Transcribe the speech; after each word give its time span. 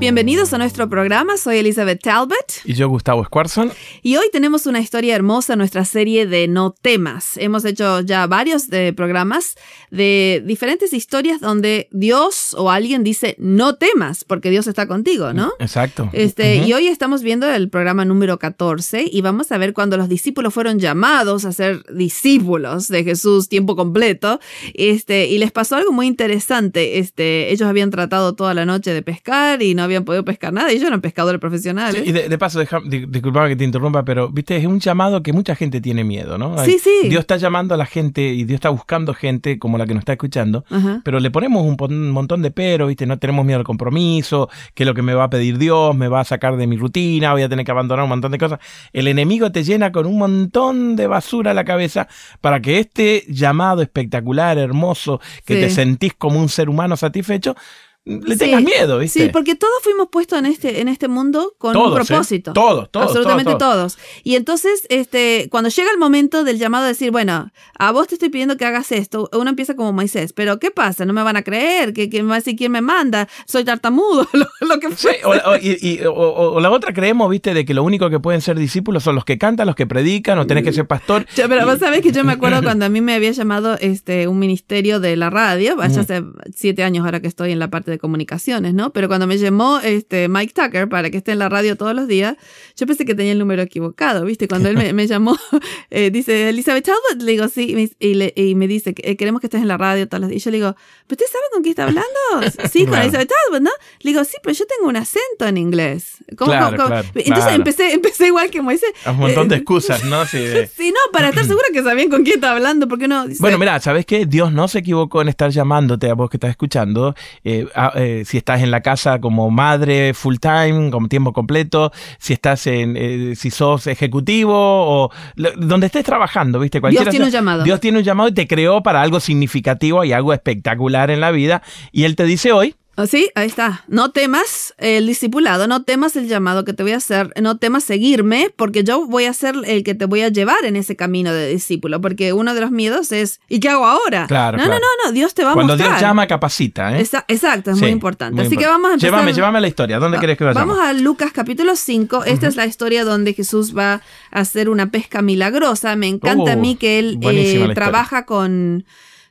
Bienvenidos 0.00 0.52
a 0.52 0.58
nuestro 0.58 0.88
programa, 0.88 1.36
soy 1.36 1.56
Elizabeth 1.56 2.00
Talbot. 2.00 2.62
Y 2.64 2.74
yo, 2.74 2.88
Gustavo 2.88 3.24
Squarson. 3.24 3.72
Y 4.00 4.14
hoy 4.14 4.26
tenemos 4.30 4.66
una 4.66 4.78
historia 4.78 5.16
hermosa 5.16 5.54
en 5.54 5.58
nuestra 5.58 5.84
serie 5.84 6.24
de 6.24 6.46
No 6.46 6.70
temas. 6.70 7.36
Hemos 7.36 7.64
hecho 7.64 8.02
ya 8.02 8.28
varios 8.28 8.70
de 8.70 8.92
programas 8.92 9.56
de 9.90 10.40
diferentes 10.46 10.92
historias 10.92 11.40
donde 11.40 11.88
Dios 11.90 12.54
o 12.56 12.70
alguien 12.70 13.02
dice 13.02 13.34
no 13.40 13.74
temas, 13.74 14.22
porque 14.22 14.50
Dios 14.50 14.68
está 14.68 14.86
contigo, 14.86 15.32
¿no? 15.32 15.50
Exacto. 15.58 16.08
Este, 16.12 16.58
Y 16.58 16.72
hoy 16.74 16.86
estamos 16.86 17.24
viendo 17.24 17.52
el 17.52 17.68
programa 17.68 18.04
número 18.04 18.38
14 18.38 19.04
y 19.10 19.20
vamos 19.20 19.50
a 19.50 19.58
ver 19.58 19.72
cuando 19.72 19.96
los 19.96 20.08
discípulos 20.08 20.54
fueron 20.54 20.78
llamados 20.78 21.44
a 21.44 21.50
ser 21.50 21.82
discípulos 21.92 22.86
de 22.86 23.02
Jesús 23.02 23.48
tiempo 23.48 23.74
completo. 23.74 24.38
Este, 24.74 25.26
y 25.26 25.38
les 25.38 25.50
pasó 25.50 25.74
algo 25.74 25.90
muy 25.90 26.06
interesante. 26.06 27.00
Este, 27.00 27.50
ellos 27.50 27.68
habían 27.68 27.90
tratado 27.90 28.36
toda 28.36 28.54
la 28.54 28.64
noche 28.64 28.94
de 28.94 29.02
pescar 29.02 29.60
y 29.60 29.74
no 29.74 29.87
habían 29.88 30.04
podido 30.04 30.24
pescar 30.24 30.52
nada. 30.52 30.70
Ellos 30.70 30.84
eran 30.84 31.00
pescadores 31.00 31.40
profesionales. 31.40 32.02
Sí, 32.02 32.10
y 32.10 32.12
de, 32.12 32.28
de 32.28 32.38
paso, 32.38 32.58
deja, 32.58 32.80
di- 32.84 33.06
disculpame 33.06 33.48
que 33.48 33.56
te 33.56 33.64
interrumpa, 33.64 34.04
pero 34.04 34.28
viste, 34.30 34.56
es 34.56 34.64
un 34.66 34.80
llamado 34.80 35.22
que 35.22 35.32
mucha 35.32 35.54
gente 35.54 35.80
tiene 35.80 36.04
miedo, 36.04 36.38
¿no? 36.38 36.56
Sí, 36.64 36.78
sí. 36.78 37.08
Dios 37.08 37.20
está 37.20 37.36
llamando 37.36 37.74
a 37.74 37.76
la 37.76 37.86
gente 37.86 38.22
y 38.22 38.44
Dios 38.44 38.56
está 38.56 38.68
buscando 38.70 39.14
gente 39.14 39.58
como 39.58 39.78
la 39.78 39.86
que 39.86 39.94
nos 39.94 40.02
está 40.02 40.12
escuchando, 40.12 40.64
Ajá. 40.70 41.00
pero 41.04 41.20
le 41.20 41.30
ponemos 41.30 41.64
un, 41.64 42.10
montón 42.10 42.42
de 42.42 42.50
peros, 42.50 42.88
viste, 42.88 43.06
no 43.06 43.18
tenemos 43.18 43.44
miedo 43.44 43.58
al 43.58 43.64
compromiso, 43.64 44.48
que 44.74 44.82
es 44.84 44.86
lo 44.86 44.94
que 44.94 45.02
me 45.02 45.14
va 45.14 45.24
a 45.24 45.30
pedir 45.30 45.58
Dios, 45.58 45.94
me 45.96 46.08
va 46.08 46.20
a 46.20 46.24
sacar 46.24 46.56
de 46.56 46.66
mi 46.66 46.76
rutina, 46.76 47.32
voy 47.32 47.42
a 47.42 47.48
tener 47.48 47.64
que 47.64 47.70
abandonar 47.70 48.02
un 48.04 48.10
montón 48.10 48.32
de 48.32 48.38
cosas. 48.38 48.58
El 48.92 49.08
enemigo 49.08 49.50
te 49.52 49.64
llena 49.64 49.92
con 49.92 50.06
un 50.06 50.18
montón 50.18 50.96
de 50.96 51.06
basura 51.06 51.52
a 51.52 51.54
la 51.54 51.64
cabeza 51.64 52.08
para 52.40 52.60
que 52.60 52.78
este 52.78 53.24
llamado 53.28 53.82
espectacular, 53.82 54.58
hermoso, 54.58 55.20
que 55.44 55.54
Sí. 55.54 55.60
te 55.60 55.70
sentís 55.70 56.14
como 56.14 56.38
un 56.40 56.48
ser 56.48 56.68
humano 56.68 56.96
satisfecho, 56.96 57.54
le 58.04 58.32
Sí. 58.34 58.38
tengas 58.38 58.62
miedo, 58.62 58.98
¿viste? 58.98 59.24
Sí, 59.24 59.28
porque 59.30 59.54
todos 59.54 59.74
fuimos 59.82 60.08
puestos 60.10 60.38
en 60.38 60.46
este, 60.46 60.80
en 60.80 60.88
este 60.88 61.08
mundo 61.08 61.54
con 61.58 61.74
Todos, 61.74 61.92
un 61.94 62.00
¿eh? 62.00 62.04
propósito. 62.06 62.52
Todos, 62.54 62.90
todos, 62.90 63.06
Absolutamente 63.08 63.56
todos, 63.56 63.94
todos, 63.94 63.98
Y 64.24 64.36
entonces, 64.36 64.86
este, 64.88 65.48
cuando 65.50 65.68
llega 65.68 65.90
el 65.90 65.98
momento 65.98 66.42
del 66.42 66.58
llamado 66.58 66.84
a 66.86 66.88
decir, 66.88 67.10
bueno, 67.10 67.52
a 67.78 67.92
vos 67.92 68.06
te 68.08 68.14
estoy 68.14 68.30
pidiendo 68.30 68.56
que 68.56 68.64
hagas 68.64 68.92
esto, 68.92 69.28
uno 69.34 69.50
empieza 69.50 69.76
como 69.76 69.92
Moisés, 69.92 70.32
pero 70.32 70.58
¿qué 70.58 70.70
pasa? 70.70 71.04
No 71.04 71.12
me 71.12 71.22
van 71.22 71.36
a 71.36 71.42
creer, 71.42 71.92
que, 71.92 72.08
que 72.08 72.22
me 72.22 72.30
va 72.30 72.34
a 72.36 72.38
decir 72.38 72.56
quién 72.56 72.72
me 72.72 72.80
manda, 72.80 73.28
soy 73.46 73.64
tartamudo, 73.64 74.26
lo, 74.32 74.46
lo 74.66 74.80
que 74.80 74.90
Sí, 74.96 75.08
o, 75.24 75.30
o- 75.30 75.56
y- 75.56 75.76
y- 75.80 76.04
o- 76.06 76.12
o- 76.14 76.52
o 76.54 76.60
la 76.60 76.70
otra 76.70 76.94
creemos, 76.94 77.28
viste, 77.28 77.52
de 77.52 77.66
que 77.66 77.74
lo 77.74 77.82
único 77.84 78.08
que 78.08 78.20
pueden 78.20 78.40
ser 78.40 78.58
discípulos 78.58 79.02
son 79.02 79.16
los 79.16 79.26
que 79.26 79.36
cantan, 79.36 79.66
los 79.66 79.76
que 79.76 79.86
predican, 79.86 80.38
o 80.38 80.46
tenés 80.46 80.64
que 80.64 80.72
ser 80.72 80.86
pastor. 80.86 81.26
Yo, 81.36 81.46
pero 81.46 81.66
vos 81.66 81.78
sabés 81.78 82.00
que 82.00 82.10
yo 82.12 82.24
me 82.24 82.32
acuerdo 82.32 82.62
cuando 82.62 82.86
a 82.86 82.88
mí 82.88 83.02
me 83.02 83.12
había 83.14 83.32
llamado 83.32 83.76
este 83.80 84.28
un 84.28 84.38
ministerio 84.38 84.98
de 84.98 85.14
la 85.16 85.28
radio, 85.28 85.76
hace 85.82 86.24
siete 86.56 86.82
años 86.84 87.04
ahora 87.04 87.20
que 87.20 87.28
estoy 87.28 87.52
en 87.52 87.58
la 87.58 87.68
parte 87.68 87.87
de 87.90 87.98
comunicaciones, 87.98 88.74
¿no? 88.74 88.92
Pero 88.92 89.08
cuando 89.08 89.26
me 89.26 89.38
llamó 89.38 89.78
este 89.80 90.28
Mike 90.28 90.52
Tucker 90.54 90.88
para 90.88 91.10
que 91.10 91.18
esté 91.18 91.32
en 91.32 91.38
la 91.38 91.48
radio 91.48 91.76
todos 91.76 91.94
los 91.94 92.06
días, 92.08 92.36
yo 92.76 92.86
pensé 92.86 93.04
que 93.04 93.14
tenía 93.14 93.32
el 93.32 93.38
número 93.38 93.62
equivocado, 93.62 94.24
¿viste? 94.24 94.48
Cuando 94.48 94.68
él 94.68 94.76
me, 94.76 94.92
me 94.92 95.06
llamó, 95.06 95.36
eh, 95.90 96.10
dice, 96.10 96.48
Elizabeth 96.48 96.84
Talbot, 96.86 97.22
le 97.22 97.32
digo, 97.32 97.48
sí, 97.48 97.90
y 97.98 98.14
le- 98.14 98.32
y 98.36 98.54
me 98.54 98.68
dice, 98.68 98.94
"Eh, 99.02 99.16
queremos 99.16 99.40
que 99.40 99.46
estés 99.46 99.62
en 99.62 99.68
la 99.68 99.76
radio 99.76 100.08
todos 100.08 100.20
los 100.20 100.30
días. 100.30 100.42
Y 100.42 100.44
yo 100.44 100.50
le 100.50 100.56
digo, 100.58 100.74
¿pero 101.06 101.16
usted 101.22 101.26
sabe 101.26 101.44
con 101.52 101.62
quién 101.62 101.70
está 101.72 101.84
hablando? 101.84 102.08
Sí, 102.72 102.80
con 102.80 102.88
Claro. 102.90 103.02
Elizabeth 103.04 103.30
Talbot, 103.46 103.62
¿no? 103.62 103.70
Le 104.00 104.10
digo, 104.10 104.24
sí, 104.24 104.36
pero 104.42 104.54
yo 104.54 104.64
tengo 104.66 104.88
un 104.88 104.96
acento 104.96 105.46
en 105.46 105.56
inglés. 105.56 106.18
¿Cómo- 106.36 106.50
Claro, 106.52 106.76
cómo- 106.76 106.88
claro, 106.88 107.08
Entonces 107.14 107.52
empecé, 107.54 107.92
empecé 107.92 108.26
igual 108.26 108.50
que 108.50 108.60
Moisés. 108.62 108.90
Un 109.06 109.16
montón 109.16 109.48
de 109.48 109.56
Eh, 109.56 109.58
excusas, 109.58 110.04
¿no? 110.04 110.24
Sí, 110.26 110.38
de- 110.38 110.66
Sí, 110.76 110.90
no, 110.90 110.98
para 111.12 111.28
estar 111.30 111.44
segura 111.46 111.64
que 111.72 111.82
sabían 111.82 112.08
con 112.10 112.22
quién 112.24 112.36
está 112.36 112.52
hablando, 112.52 112.86
porque 112.88 113.08
no. 113.08 113.26
dice- 113.26 113.40
Bueno, 113.40 113.58
mira, 113.58 113.78
¿sabes 113.80 114.04
qué? 114.06 114.26
Dios 114.26 114.52
no 114.52 114.68
se 114.68 114.80
equivocó 114.80 115.22
en 115.22 115.28
estar 115.28 115.50
llamándote 115.50 116.10
a 116.10 116.14
vos 116.14 116.28
que 116.30 116.36
estás 116.36 116.50
escuchando. 116.50 117.14
eh, 117.44 117.66
eh, 117.94 118.22
si 118.26 118.36
estás 118.38 118.62
en 118.62 118.70
la 118.70 118.80
casa 118.80 119.20
como 119.20 119.50
madre 119.50 120.14
full 120.14 120.36
time, 120.40 120.90
como 120.90 121.08
tiempo 121.08 121.32
completo, 121.32 121.92
si 122.18 122.32
estás 122.32 122.66
en, 122.66 122.96
eh, 122.96 123.34
si 123.36 123.50
sos 123.50 123.86
ejecutivo 123.86 124.54
o 124.56 125.10
lo- 125.36 125.52
donde 125.56 125.86
estés 125.86 126.04
trabajando, 126.04 126.58
¿viste? 126.60 126.80
Cualquiera 126.80 127.10
tiene 127.10 127.24
sea- 127.30 127.40
un 127.40 127.44
llamado. 127.46 127.64
Dios 127.64 127.80
tiene 127.80 127.98
un 127.98 128.04
llamado 128.04 128.28
y 128.28 128.32
te 128.34 128.46
creó 128.46 128.82
para 128.82 129.02
algo 129.02 129.20
significativo 129.20 130.04
y 130.04 130.12
algo 130.12 130.32
espectacular 130.32 131.10
en 131.10 131.20
la 131.20 131.30
vida. 131.30 131.62
Y 131.92 132.04
Él 132.04 132.16
te 132.16 132.24
dice 132.24 132.52
hoy, 132.52 132.74
Ah, 133.00 133.06
Sí, 133.06 133.30
ahí 133.36 133.46
está. 133.46 133.84
No 133.86 134.10
temas 134.10 134.74
el 134.76 135.06
discipulado, 135.06 135.66
no 135.68 135.84
temas 135.84 136.16
el 136.16 136.26
llamado 136.26 136.64
que 136.64 136.72
te 136.72 136.82
voy 136.82 136.92
a 136.92 136.96
hacer, 136.96 137.32
no 137.40 137.56
temas 137.56 137.84
seguirme, 137.84 138.50
porque 138.56 138.82
yo 138.82 139.06
voy 139.06 139.26
a 139.26 139.32
ser 139.32 139.54
el 139.66 139.84
que 139.84 139.94
te 139.94 140.04
voy 140.06 140.22
a 140.22 140.28
llevar 140.30 140.64
en 140.64 140.74
ese 140.76 140.96
camino 140.96 141.32
de 141.32 141.48
discípulo, 141.48 142.00
porque 142.00 142.32
uno 142.32 142.54
de 142.54 142.60
los 142.60 142.70
miedos 142.72 143.12
es, 143.12 143.40
¿y 143.48 143.60
qué 143.60 143.68
hago 143.68 143.86
ahora? 143.86 144.26
Claro, 144.26 144.56
no, 144.58 144.64
claro. 144.64 144.80
no, 144.80 144.86
no, 145.04 145.06
no, 145.08 145.12
Dios 145.12 145.32
te 145.32 145.44
va 145.44 145.52
a 145.52 145.54
cuando 145.54 145.74
mostrar. 145.74 145.90
Dios 145.92 146.00
llama, 146.02 146.26
capacita, 146.26 146.98
¿eh? 146.98 147.02
Esa- 147.02 147.24
exacto, 147.28 147.70
es 147.70 147.76
Sí, 147.78 147.82
muy 147.84 147.92
importante. 147.92 148.34
muy 148.34 148.46
Así 148.46 148.56
que 148.56 148.66
vamos 148.66 148.90
a 148.90 148.94
empezar. 148.94 149.10
Llévame, 149.12 149.32
llévame 149.32 149.58
a 149.58 149.60
la 149.60 149.68
historia. 149.68 149.98
¿Dónde 150.00 150.18
querés 150.18 150.36
que 150.36 150.44
vayamos? 150.44 150.76
Vamos 150.76 150.84
a 150.84 150.92
Lucas 150.92 151.30
capítulo 151.32 151.76
5. 151.76 152.24
Esta 152.24 152.48
es 152.48 152.56
la 152.56 152.66
historia 152.66 153.04
donde 153.04 153.32
Jesús 153.32 153.76
va 153.78 153.94
a 154.32 154.40
hacer 154.40 154.68
una 154.68 154.90
pesca 154.90 155.22
milagrosa. 155.22 155.94
Me 155.94 156.08
encanta 156.08 156.52
a 156.52 156.56
Oh, 156.56 156.58
mí 156.60 156.74
que 156.74 156.98
él 156.98 157.18
eh, 157.22 157.68
trabaja 157.74 158.24
con... 158.26 158.84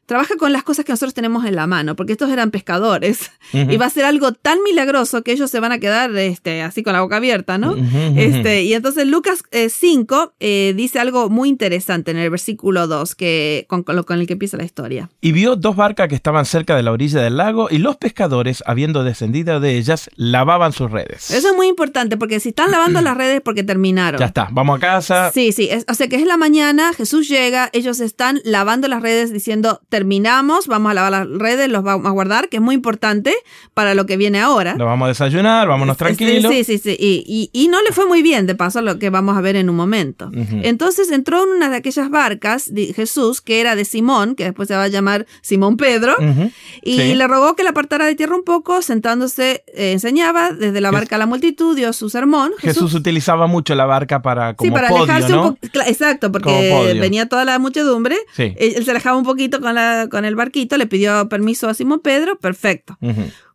Trabaja 0.07 0.35
con 0.37 0.51
las 0.53 0.63
cosas 0.63 0.83
que 0.85 0.91
nosotros 0.93 1.13
tenemos 1.13 1.45
en 1.45 1.55
la 1.55 1.67
mano, 1.67 1.95
porque 1.95 2.13
estos 2.13 2.31
eran 2.31 2.49
pescadores. 2.49 3.29
Y 3.53 3.77
va 3.77 3.85
a 3.85 3.89
ser 3.89 4.05
algo 4.05 4.31
tan 4.31 4.57
milagroso 4.63 5.21
que 5.21 5.31
ellos 5.33 5.51
se 5.51 5.59
van 5.59 5.71
a 5.71 5.79
quedar 5.79 6.15
este, 6.17 6.61
así 6.63 6.81
con 6.81 6.93
la 6.93 7.01
boca 7.01 7.17
abierta, 7.17 7.57
¿no? 7.57 7.75
Este, 8.15 8.63
y 8.63 8.73
entonces 8.73 9.05
Lucas 9.07 9.43
eh, 9.51 9.69
5 9.69 10.33
eh, 10.39 10.73
dice 10.75 10.99
algo 10.99 11.29
muy 11.29 11.49
interesante 11.49 12.11
en 12.11 12.17
el 12.17 12.29
versículo 12.29 12.87
2, 12.87 13.15
que, 13.15 13.65
con, 13.69 13.83
con 13.83 14.19
el 14.19 14.27
que 14.27 14.33
empieza 14.33 14.57
la 14.57 14.63
historia. 14.63 15.09
Y 15.21 15.31
vio 15.33 15.55
dos 15.55 15.75
barcas 15.75 16.07
que 16.07 16.15
estaban 16.15 16.45
cerca 16.45 16.75
de 16.75 16.83
la 16.83 16.91
orilla 16.91 17.21
del 17.21 17.37
lago, 17.37 17.67
y 17.69 17.77
los 17.77 17.97
pescadores, 17.97 18.63
habiendo 18.65 19.03
descendido 19.03 19.59
de 19.59 19.77
ellas, 19.77 20.09
lavaban 20.15 20.71
sus 20.73 20.89
redes. 20.89 21.31
Eso 21.31 21.49
es 21.49 21.55
muy 21.55 21.67
importante, 21.67 22.17
porque 22.17 22.39
si 22.39 22.49
están 22.49 22.71
lavando 22.71 23.01
las 23.01 23.17
redes 23.17 23.35
es 23.35 23.41
porque 23.41 23.63
terminaron. 23.63 24.19
Ya 24.19 24.27
está, 24.27 24.47
vamos 24.51 24.77
a 24.77 24.79
casa. 24.79 25.31
Sí, 25.33 25.51
sí, 25.51 25.67
es- 25.69 25.85
o 25.89 25.93
sea 25.93 26.07
que 26.07 26.15
es 26.15 26.25
la 26.25 26.37
mañana, 26.37 26.93
Jesús 26.93 27.27
llega, 27.27 27.69
ellos 27.73 27.99
están 27.99 28.39
lavando 28.43 28.87
las 28.87 29.01
redes 29.01 29.31
diciendo, 29.33 29.81
terminamos, 29.97 30.67
vamos 30.67 30.91
a 30.91 30.93
lavar 30.93 31.11
las 31.11 31.27
redes, 31.27 31.69
los 31.69 31.81
vamos 31.83 32.05
a 32.05 32.11
guardar, 32.11 32.49
que 32.49 32.57
es 32.57 32.61
muy 32.61 32.75
importante 32.75 33.33
para 33.73 33.95
lo 33.95 34.05
que 34.05 34.15
viene 34.15 34.39
ahora. 34.39 34.75
Nos 34.75 34.85
vamos 34.85 35.07
a 35.07 35.09
desayunar, 35.09 35.67
vámonos 35.67 35.97
tranquilos. 35.97 36.51
Sí, 36.53 36.63
sí, 36.63 36.77
sí. 36.77 36.95
Y, 36.99 37.23
y- 37.27 37.49
y 37.63 37.67
no 37.67 37.81
le 37.81 37.91
fue 37.91 38.05
muy 38.05 38.21
bien, 38.21 38.45
de 38.45 38.53
paso, 38.53 38.81
lo 38.83 38.99
que 38.99 39.09
vamos 39.09 39.35
a 39.37 39.41
ver 39.41 39.55
en 39.55 39.69
un 39.71 39.75
momento. 39.75 40.29
Entonces 40.63 41.09
entró 41.11 41.43
en 41.43 41.49
una 41.49 41.69
de 41.69 41.77
aquellas 41.77 42.11
barcas, 42.11 42.71
de 42.73 42.93
Jesús, 42.93 43.41
que 43.41 43.59
era 43.59 43.75
de 43.75 43.85
Simón, 43.85 44.35
que 44.35 44.43
después 44.43 44.67
se 44.67 44.75
va 44.75 44.83
a 44.83 44.87
llamar 44.87 45.25
Simón 45.41 45.77
Pedro, 45.77 46.13
Ujú. 46.19 46.51
y 46.83 46.97
Sí. 46.97 47.15
le 47.15 47.27
rogó 47.27 47.55
que 47.55 47.63
la 47.63 47.71
apartara 47.71 48.05
de 48.05 48.13
tierra 48.15 48.35
un 48.35 48.43
poco, 48.43 48.83
sentándose, 48.83 49.63
eh, 49.73 49.93
enseñaba 49.93 50.51
desde 50.51 50.79
la 50.79 50.91
barca 50.91 51.15
a 51.15 51.19
la 51.19 51.25
multitud, 51.25 51.75
dio 51.75 51.91
su 51.93 52.09
sermón. 52.11 52.51
Jesús 52.59 52.93
utilizaba 52.93 53.47
mucho 53.47 53.73
la 53.73 53.85
barca 53.85 54.21
para 54.21 54.53
como 54.53 54.67
sí, 54.69 54.71
para 54.73 54.89
podio, 54.89 55.03
alejarse 55.03 55.31
¿no? 55.33 55.41
un 55.47 55.55
poco. 55.55 55.83
Exacto, 55.87 56.31
porque 56.31 56.95
venía 56.99 57.27
toda 57.27 57.45
la 57.45 57.57
muchedumbre. 57.57 58.15
Sí. 58.35 58.53
Él 58.57 58.83
se 58.85 58.91
alejaba 58.91 59.17
un 59.17 59.23
poquito 59.23 59.59
con, 59.61 59.73
la, 59.73 59.86
con 60.09 60.25
el 60.25 60.35
barquito, 60.35 60.77
le 60.77 60.87
pidió 60.87 61.27
permiso 61.29 61.69
a 61.69 61.73
Simón 61.73 61.99
Pedro, 62.01 62.37
perfecto. 62.39 62.97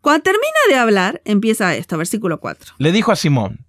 Cuando 0.01 0.23
termina 0.23 0.59
de 0.69 0.75
hablar, 0.77 1.23
empieza 1.25 1.75
esto, 1.75 1.97
versículo 1.97 2.41
4. 2.41 2.75
Le 2.79 2.93
dijo 2.93 3.13
a 3.13 3.17
Simón, 3.17 3.65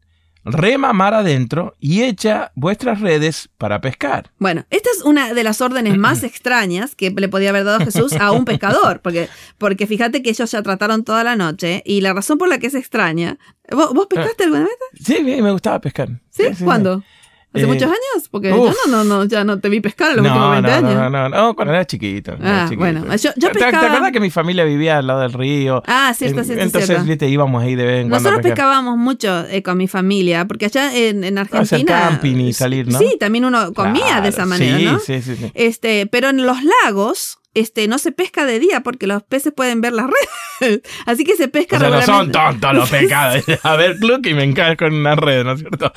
rema 0.46 0.94
mar 0.94 1.14
adentro 1.14 1.76
y 1.80 2.04
echa 2.04 2.52
vuestras 2.56 3.00
redes 3.00 3.50
para 3.58 3.82
pescar. 3.82 4.32
Bueno, 4.40 4.66
esta 4.70 4.90
es 4.96 5.04
una 5.04 5.34
de 5.34 5.44
las 5.44 5.62
órdenes 5.62 5.98
más 5.98 6.24
extrañas 6.24 6.96
que 6.96 7.12
le 7.12 7.30
podía 7.30 7.50
haber 7.50 7.64
dado 7.64 7.80
Jesús 7.86 8.14
a 8.14 8.32
un 8.32 8.46
pescador, 8.46 9.02
porque, 9.02 9.30
porque 9.58 9.88
fíjate 9.88 10.22
que 10.22 10.32
ellos 10.32 10.52
ya 10.52 10.62
trataron 10.62 11.04
toda 11.04 11.24
la 11.24 11.36
noche 11.36 11.82
y 11.86 12.02
la 12.02 12.14
razón 12.14 12.38
por 12.38 12.50
la 12.50 12.58
que 12.58 12.68
es 12.68 12.76
extraña. 12.76 13.38
¿Vos, 13.72 13.94
vos 13.94 14.08
pescaste 14.08 14.44
alguna 14.44 14.64
vez? 14.64 14.78
Sí, 14.96 15.16
sí, 15.16 15.42
me 15.42 15.52
gustaba 15.52 15.80
pescar. 15.80 16.10
¿Sí? 16.30 16.44
¿Cuándo? 16.64 17.04
¿Hace 17.54 17.66
Eh, 17.66 17.68
muchos 17.68 17.84
años? 17.84 18.30
Porque 18.32 18.52
uf. 18.52 18.74
yo 18.74 18.92
no, 18.92 19.04
no, 19.04 19.18
no, 19.20 19.26
ya 19.26 19.44
no 19.44 19.60
te 19.60 19.70
vi 19.70 19.80
pescar 19.80 20.10
en 20.12 20.18
los 20.18 20.26
No, 20.26 20.32
últimos 20.32 20.52
20 20.64 20.70
no, 20.70 20.76
años. 20.90 20.94
no, 20.96 21.10
no, 21.10 21.30
no, 21.30 21.56
cuando 21.56 21.74
era 21.74 21.86
chiquito. 21.86 22.36
Ah, 22.42 22.62
chiquito. 22.64 22.80
bueno, 22.80 23.06
yo- 23.16 23.30
yo 23.36 23.48
¿Te, 23.50 23.54
pescaba- 23.54 23.80
¿Te 23.80 23.86
acuerdas 23.88 24.12
que 24.12 24.20
mi 24.20 24.32
familia 24.32 24.64
vivía 24.64 24.98
al 24.98 25.06
lado 25.08 25.20
del 25.22 25.34
río? 25.34 25.84
Ah, 25.86 26.12
cierto, 26.18 26.40
En- 26.40 26.46
cierto, 26.46 26.64
Entonces, 26.64 26.88
cierto. 26.88 27.06
viste, 27.06 27.30
íbamos 27.30 27.62
ahí 27.62 27.76
de 27.76 27.86
vez 27.86 28.02
en 28.02 28.10
cuando. 28.10 28.30
a 28.30 28.32
Nosotros 28.32 28.42
pescábamos 28.52 28.98
mucho 28.98 29.46
eh, 29.48 29.62
con 29.62 29.78
mi 29.78 29.88
familia, 29.88 30.46
porque 30.48 30.66
allá 30.66 30.96
en, 30.98 31.24
en 31.24 31.38
Hacer 31.38 31.60
Argentina. 31.60 32.00
camping 32.10 32.38
y 32.38 32.54
salir, 32.54 32.88
¿no? 32.92 32.98
Sí, 32.98 33.18
también 33.20 33.46
uno 33.46 33.72
comía 33.74 34.20
de 34.22 34.30
esa 34.30 34.46
manera, 34.48 34.78
sí, 34.80 34.86
¿no? 34.86 35.00
Sí, 35.00 35.22
sí, 35.22 35.36
sí. 35.36 35.52
Este, 35.54 36.08
pero 36.08 36.30
en 36.30 36.44
los 36.46 36.58
lagos 36.84 37.38
este, 37.54 37.88
no 37.88 37.98
se 38.00 38.12
pesca 38.12 38.46
de 38.46 38.60
día 38.60 38.82
porque 38.82 39.08
los 39.08 39.24
peces 39.24 39.54
pueden 39.56 39.82
ver 39.82 39.94
las 39.94 40.08
redes. 40.08 40.82
Así 41.06 41.24
que 41.24 41.36
se 41.36 41.48
pesca 41.48 41.78
O 41.78 41.80
sea, 41.80 41.90
no 41.90 42.02
son 42.02 42.26
regularmente. 42.28 42.60
tontos 42.68 42.74
los 42.76 42.90
pecados. 43.02 43.44
A 43.64 43.76
ver, 43.76 43.98
cluck 43.98 44.26
y 44.28 44.34
me 44.34 44.44
encargo 44.44 44.78
con 44.78 44.94
una 44.94 45.16
red, 45.16 45.44
¿no 45.44 45.54
es 45.54 45.60
cierto? 45.60 45.92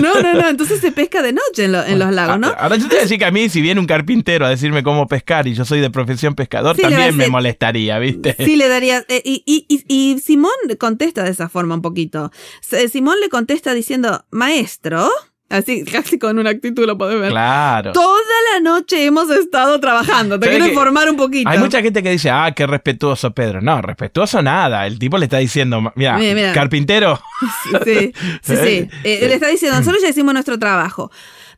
No, 0.00 0.20
no, 0.20 0.34
no. 0.34 0.48
Entonces 0.48 0.80
se 0.80 0.92
pesca 0.92 1.22
de 1.22 1.32
noche 1.32 1.64
en, 1.64 1.72
lo- 1.72 1.84
en 1.84 1.98
los 1.98 2.12
lagos, 2.12 2.38
¿no? 2.38 2.48
Ahora 2.58 2.76
yo 2.76 2.82
te 2.84 2.88
voy 2.94 2.98
a 2.98 3.02
decir 3.02 3.18
que 3.18 3.24
a 3.24 3.30
mí, 3.30 3.48
si 3.48 3.60
viene 3.60 3.80
un 3.80 3.86
carpintero 3.86 4.46
a 4.46 4.50
decirme 4.50 4.82
cómo 4.82 5.06
pescar 5.08 5.46
y 5.46 5.54
yo 5.54 5.64
soy 5.64 5.80
de 5.80 5.90
profesión 5.90 6.34
pescador, 6.34 6.76
Sí, 6.76 6.82
también 6.82 7.16
me 7.16 7.28
molestaría, 7.28 7.98
¿viste? 7.98 8.34
Sí, 8.38 8.56
le 8.56 8.68
daría. 8.68 9.04
eh, 9.08 9.22
y, 9.24 9.42
y, 9.46 9.66
y, 9.68 9.84
y 9.88 10.18
Simón 10.18 10.50
contesta 10.78 11.22
de 11.24 11.30
esa 11.30 11.48
forma 11.48 11.74
un 11.74 11.82
poquito. 11.82 12.30
S- 12.62 12.88
Simón 12.88 13.16
le 13.20 13.28
contesta 13.28 13.72
diciendo, 13.74 14.24
maestro, 14.30 15.08
así 15.48 15.84
casi 15.84 16.18
con 16.18 16.38
una 16.38 16.50
actitud 16.50 16.86
lo 16.86 16.96
podés 16.98 17.20
ver. 17.20 17.30
Claro. 17.30 17.92
Toda 17.92 18.18
la 18.52 18.60
noche 18.60 19.04
hemos 19.04 19.30
estado 19.30 19.80
trabajando. 19.80 20.38
Te 20.38 20.46
¿Sabes 20.46 20.58
quiero 20.58 20.72
informar 20.72 21.08
un 21.10 21.16
poquito. 21.16 21.48
Hay 21.48 21.58
mucha 21.58 21.80
gente 21.82 22.02
que 22.02 22.10
dice, 22.10 22.30
ah, 22.30 22.52
qué 22.54 22.66
respetuoso 22.66 23.32
Pedro. 23.32 23.60
No, 23.60 23.80
respetuoso 23.82 24.42
nada. 24.42 24.86
El 24.86 24.98
tipo 24.98 25.18
le 25.18 25.24
está 25.26 25.38
diciendo, 25.38 25.92
mira, 25.96 26.18
carpintero. 26.52 27.20
Sí, 27.84 28.12
sí, 28.42 28.56
sí. 28.56 28.88
Eh, 29.04 29.26
le 29.28 29.34
está 29.34 29.48
diciendo, 29.48 29.78
nosotros 29.78 30.02
ya 30.02 30.08
hicimos 30.08 30.32
nuestro 30.32 30.58
trabajo. 30.58 31.10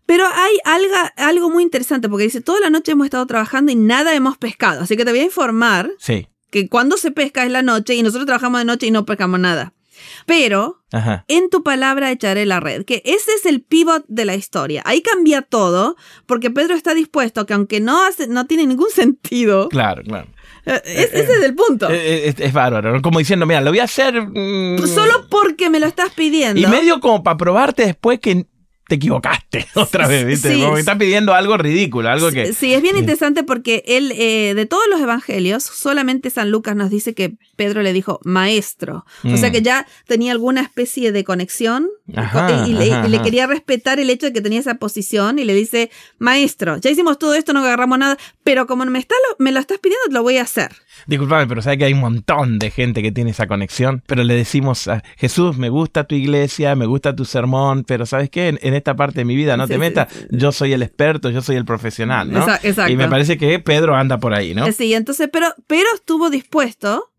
Pero 0.06 0.24
hay 0.26 0.58
algo, 0.64 0.94
algo 1.16 1.50
muy 1.50 1.62
interesante 1.62 2.08
porque 2.08 2.24
dice, 2.24 2.40
toda 2.40 2.58
la 2.60 2.68
noche 2.70 2.92
hemos 2.92 3.04
estado 3.06 3.26
trabajando 3.26 3.70
y 3.72 3.76
nada 3.76 4.14
hemos 4.14 4.36
pescado. 4.38 4.82
Así 4.82 4.96
que 4.96 5.04
te 5.04 5.10
voy 5.12 5.20
a 5.20 5.24
informar 5.24 5.90
Sí. 5.98 6.28
que 6.50 6.68
cuando 6.68 6.96
se 6.96 7.12
pesca 7.12 7.44
es 7.44 7.50
la 7.52 7.62
noche 7.62 7.94
y 7.94 8.02
nosotros 8.02 8.26
trabajamos 8.26 8.60
de 8.60 8.64
noche 8.64 8.86
y 8.86 8.90
no 8.90 9.04
pescamos 9.06 9.38
nada. 9.40 9.72
Pero 10.26 10.82
Ajá. 10.92 11.24
en 11.28 11.50
tu 11.50 11.62
palabra 11.62 12.10
echaré 12.10 12.46
la 12.46 12.60
red, 12.60 12.84
que 12.84 13.02
ese 13.04 13.32
es 13.34 13.46
el 13.46 13.62
pivot 13.62 14.04
de 14.08 14.24
la 14.24 14.34
historia. 14.34 14.82
Ahí 14.84 15.02
cambia 15.02 15.42
todo 15.42 15.96
porque 16.26 16.50
Pedro 16.50 16.74
está 16.74 16.94
dispuesto 16.94 17.46
que 17.46 17.54
aunque 17.54 17.80
no, 17.80 18.04
hace, 18.04 18.26
no 18.28 18.46
tiene 18.46 18.66
ningún 18.66 18.90
sentido, 18.94 19.68
Claro, 19.68 20.02
claro. 20.02 20.28
eh, 20.66 20.80
es- 20.84 21.12
ese 21.14 21.32
es 21.34 21.42
el 21.44 21.54
punto. 21.54 21.88
Eh, 21.90 22.28
Es, 22.28 22.40
es 22.40 22.52
bárbaro. 22.52 23.00
Como 23.02 23.18
diciendo, 23.18 23.46
mira, 23.46 23.60
lo 23.60 23.70
voy 23.70 23.80
a 23.80 23.84
hacer. 23.84 24.20
mm, 24.20 24.86
Solo 24.86 25.26
porque 25.30 25.70
me 25.70 25.80
lo 25.80 25.86
estás 25.86 26.10
pidiendo. 26.14 26.60
Y 26.60 26.66
medio 26.66 27.00
como 27.00 27.22
para 27.22 27.36
probarte 27.36 27.84
después 27.86 28.18
que 28.20 28.46
te 28.88 28.96
equivocaste 28.96 29.66
otra 29.76 30.08
vez, 30.08 30.26
¿viste? 30.26 30.52
Sí. 30.52 30.60
Como 30.60 30.74
que 30.74 30.80
estás 30.80 30.98
pidiendo 30.98 31.32
algo 31.32 31.56
ridículo, 31.56 32.08
algo 32.08 32.30
que. 32.32 32.52
Sí, 32.52 32.74
es 32.74 32.82
bien 32.82 32.96
interesante 32.96 33.44
porque 33.44 33.84
él, 33.86 34.12
eh, 34.16 34.52
de 34.56 34.66
todos 34.66 34.82
los 34.90 35.00
evangelios, 35.00 35.62
solamente 35.62 36.28
San 36.28 36.50
Lucas 36.50 36.74
nos 36.74 36.90
dice 36.90 37.14
que 37.14 37.34
Pedro 37.60 37.82
le 37.82 37.92
dijo 37.92 38.20
maestro. 38.24 39.04
O 39.22 39.36
sea 39.36 39.50
Mm. 39.50 39.52
que 39.52 39.60
ya 39.60 39.86
tenía 40.06 40.32
alguna 40.32 40.62
especie 40.62 41.12
de 41.12 41.24
conexión 41.24 41.90
Ajá, 42.16 42.64
y, 42.66 42.72
le, 42.72 42.90
ajá, 42.90 43.22
quería 43.22 43.46
respetar 43.46 44.00
el 44.00 44.08
hecho 44.08 44.24
de 44.26 44.32
que 44.32 44.40
tenía 44.40 44.60
esa 44.60 44.76
posición 44.76 45.38
y 45.38 45.44
le 45.44 45.52
dice, 45.54 45.90
maestro, 46.18 46.78
ya 46.78 46.90
hicimos 46.90 47.18
todo 47.18 47.34
esto, 47.34 47.52
no 47.52 47.60
agarramos 47.60 47.98
nada, 47.98 48.16
pero 48.44 48.66
como 48.66 48.86
me, 48.86 48.98
está 48.98 49.14
lo, 49.28 49.44
me 49.44 49.52
lo 49.52 49.60
estás 49.60 49.78
pidiendo, 49.78 50.00
lo 50.10 50.22
voy 50.22 50.38
a 50.38 50.42
hacer. 50.42 50.70
Disculpame, 51.06 51.46
pero 51.46 51.60
sabes 51.60 51.78
que 51.78 51.84
hay 51.84 51.92
un 51.92 52.00
montón 52.00 52.58
de 52.58 52.70
gente 52.70 53.02
que 53.02 53.12
tiene 53.12 53.30
esa 53.32 53.46
conexión. 53.46 54.02
Pero 54.06 54.24
le 54.24 54.34
decimos 54.34 54.88
a 54.88 55.02
Jesús, 55.18 55.58
me 55.58 55.68
gusta 55.68 56.04
tu 56.04 56.14
iglesia, 56.14 56.74
me 56.76 56.86
gusta 56.86 57.14
tu 57.14 57.24
sermón, 57.26 57.84
pero 57.84 58.06
¿sabes 58.06 58.30
qué? 58.30 58.48
En, 58.48 58.58
en 58.62 58.72
esta 58.74 58.96
parte 58.96 59.20
de 59.20 59.24
mi 59.26 59.36
vida 59.36 59.56
no 59.58 59.66
Sí, 59.66 59.72
te 59.74 59.78
metas. 59.78 60.08
sí. 60.12 60.26
Yo 60.30 60.50
soy 60.52 60.72
el 60.72 60.82
experto, 60.82 61.28
yo 61.30 61.42
soy 61.42 61.56
el 61.56 61.64
profesional, 61.66 62.30
¿no? 62.32 62.40
Exa- 62.46 62.60
exacto. 62.62 62.90
Y 62.92 62.96
me 62.96 63.08
parece 63.08 63.36
que 63.38 63.58
Pedro 63.58 63.94
anda 63.96 64.18
por 64.18 64.32
ahí, 64.34 64.54
¿no? 64.54 64.70
Sí, 64.72 64.94
entonces, 64.94 65.28
pero, 65.32 65.54
pero 65.66 65.86
estuvo 65.94 66.30
dispuesto, 66.30 67.09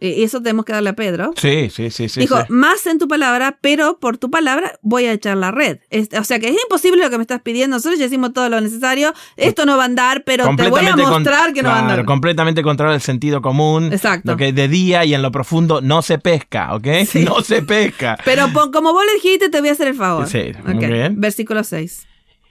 eso 0.00 0.40
tenemos 0.40 0.64
que 0.64 0.72
darle 0.72 0.90
a 0.90 0.92
Pedro. 0.94 1.32
Sí, 1.36 1.70
sí, 1.70 1.90
sí, 1.90 2.08
sí. 2.08 2.20
Dijo, 2.20 2.38
sí. 2.38 2.46
más 2.50 2.86
en 2.86 2.98
tu 2.98 3.08
palabra, 3.08 3.58
pero 3.60 3.98
por 3.98 4.16
tu 4.18 4.30
palabra 4.30 4.78
voy 4.82 5.06
a 5.06 5.12
echar 5.12 5.36
la 5.36 5.50
red. 5.50 5.78
Es- 5.90 6.08
o 6.18 6.24
sea 6.24 6.38
que 6.38 6.48
es 6.48 6.56
imposible 6.62 7.02
lo 7.02 7.10
que 7.10 7.16
me 7.18 7.22
estás 7.22 7.40
pidiendo. 7.42 7.76
Nosotros 7.76 7.98
ya 7.98 8.06
hicimos 8.06 8.32
todo 8.32 8.48
lo 8.48 8.60
necesario. 8.60 9.12
Esto 9.36 9.66
no 9.66 9.76
va 9.76 9.82
a 9.82 9.86
andar, 9.86 10.22
pero 10.24 10.44
te 10.56 10.68
voy 10.68 10.86
a 10.86 10.96
mostrar 10.96 11.52
que 11.52 11.62
no 11.62 11.68
va 11.70 11.76
a 11.76 11.80
andar. 11.80 12.04
completamente 12.04 12.62
contrario 12.62 12.94
al 12.94 13.00
sentido 13.00 13.42
común. 13.42 13.92
Exacto. 13.92 14.30
Lo 14.32 14.36
que 14.36 14.52
de 14.52 14.68
día 14.68 15.04
y 15.04 15.14
en 15.14 15.22
lo 15.22 15.30
profundo 15.32 15.80
no 15.80 16.02
se 16.02 16.18
pesca, 16.18 16.74
¿ok? 16.74 16.86
Sí. 17.06 17.24
No 17.28 17.40
se 17.42 17.62
pesca. 17.62 18.16
Pero 18.24 18.46
como 18.72 18.92
vos 18.92 19.04
le 19.04 19.14
dijiste, 19.14 19.48
te 19.50 19.60
voy 19.60 19.68
a 19.68 19.72
hacer 19.72 19.88
el 19.88 19.94
favor. 19.94 20.26
Sí, 20.28 20.52
muy 20.64 20.86
bien. 20.86 21.20
Versículo 21.20 21.62
6. 21.64 22.06